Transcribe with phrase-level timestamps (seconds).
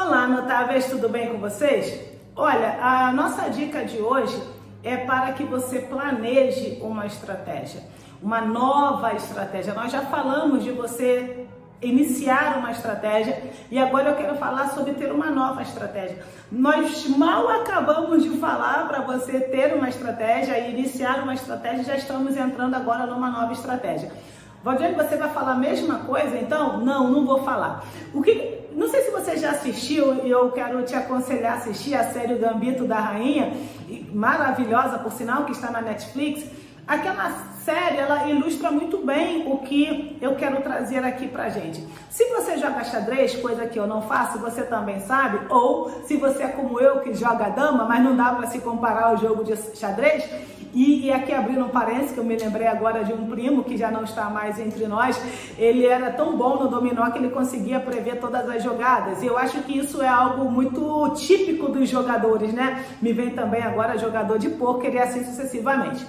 [0.00, 2.00] Olá, notáveis, tudo bem com vocês?
[2.36, 4.40] Olha, a nossa dica de hoje
[4.84, 7.82] é para que você planeje uma estratégia,
[8.22, 9.74] uma nova estratégia.
[9.74, 11.44] Nós já falamos de você
[11.82, 13.42] iniciar uma estratégia
[13.72, 16.22] e agora eu quero falar sobre ter uma nova estratégia.
[16.50, 21.96] Nós mal acabamos de falar para você ter uma estratégia e iniciar uma estratégia, já
[21.96, 24.12] estamos entrando agora numa nova estratégia.
[24.62, 26.78] Valdir, você vai falar a mesma coisa então?
[26.84, 27.84] Não, não vou falar.
[28.12, 29.27] O que não sei se você
[29.68, 33.52] assistiu e eu quero te aconselhar a assistir a série Gambito da Rainha,
[34.12, 36.44] maravilhosa por sinal que está na Netflix.
[36.88, 37.30] Aquela
[37.66, 41.86] série, ela ilustra muito bem o que eu quero trazer aqui pra gente.
[42.08, 46.44] Se você joga xadrez, coisa que eu não faço, você também sabe, ou se você
[46.44, 49.54] é como eu que joga dama, mas não dá para se comparar ao jogo de
[49.76, 50.24] xadrez,
[50.72, 53.76] e, e, aqui abrindo um parênteses, que eu me lembrei agora de um primo que
[53.76, 55.20] já não está mais entre nós,
[55.58, 59.22] ele era tão bom no dominó que ele conseguia prever todas as jogadas.
[59.22, 62.84] E eu acho que isso é algo muito típico dos jogadores, né?
[63.00, 66.06] Me vem também agora jogador de pôquer e assim sucessivamente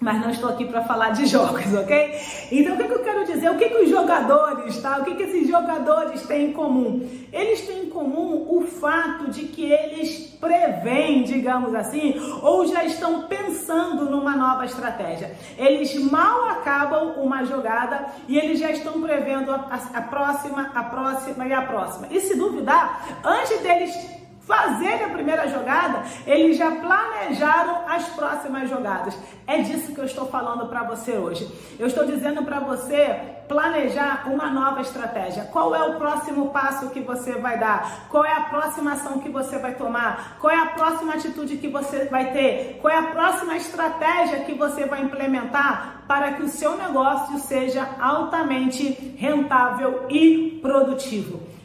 [0.00, 2.20] mas não estou aqui para falar de jogos, ok?
[2.52, 3.50] Então o que, que, eu quero dizer?
[3.50, 4.98] O que, que os jogadores, tá?
[4.98, 7.08] O que, que esses jogadores têm em comum?
[7.32, 13.22] Eles têm em comum o fato de que eles preveem, digamos assim, ou já estão
[13.22, 15.34] pensando numa nova estratégia.
[15.56, 20.82] Eles mal acabam uma jogada e eles já estão prevendo a, a, a próxima, a
[20.84, 22.06] próxima e a próxima.
[22.10, 24.17] E se duvidar, antes deles
[24.48, 29.14] fazer a primeira jogada, eles já planejaram as próximas jogadas.
[29.46, 31.46] É disso que eu estou falando para você hoje.
[31.78, 35.44] Eu estou dizendo para você planejar uma nova estratégia.
[35.44, 38.08] Qual é o próximo passo que você vai dar?
[38.08, 40.38] Qual é a próxima ação que você vai tomar?
[40.40, 42.78] Qual é a próxima atitude que você vai ter?
[42.80, 47.86] Qual é a próxima estratégia que você vai implementar para que o seu negócio seja
[48.00, 51.57] altamente rentável e produtivo?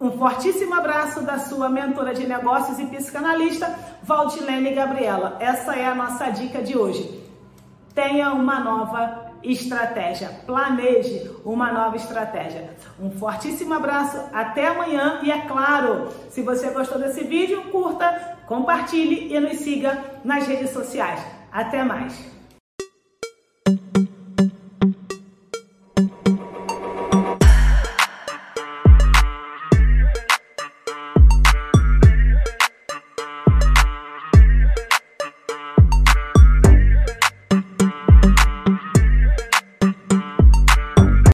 [0.00, 5.36] Um fortíssimo abraço da sua mentora de negócios e psicanalista, Valdilene Gabriela.
[5.38, 7.22] Essa é a nossa dica de hoje.
[7.94, 10.28] Tenha uma nova estratégia.
[10.46, 12.74] Planeje uma nova estratégia.
[12.98, 19.34] Um fortíssimo abraço, até amanhã e é claro, se você gostou desse vídeo, curta, compartilhe
[19.34, 21.20] e nos siga nas redes sociais.
[21.52, 22.39] Até mais.